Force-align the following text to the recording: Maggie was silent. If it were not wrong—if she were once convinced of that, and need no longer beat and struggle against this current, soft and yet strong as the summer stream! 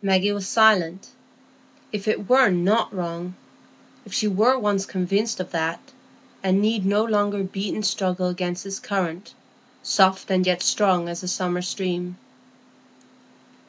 Maggie 0.00 0.30
was 0.30 0.46
silent. 0.46 1.08
If 1.90 2.06
it 2.06 2.28
were 2.28 2.50
not 2.50 2.94
wrong—if 2.94 4.14
she 4.14 4.28
were 4.28 4.56
once 4.56 4.86
convinced 4.86 5.40
of 5.40 5.50
that, 5.50 5.80
and 6.40 6.62
need 6.62 6.86
no 6.86 7.02
longer 7.04 7.42
beat 7.42 7.74
and 7.74 7.84
struggle 7.84 8.28
against 8.28 8.62
this 8.62 8.78
current, 8.78 9.34
soft 9.82 10.30
and 10.30 10.46
yet 10.46 10.62
strong 10.62 11.08
as 11.08 11.22
the 11.22 11.26
summer 11.26 11.62
stream! 11.62 12.16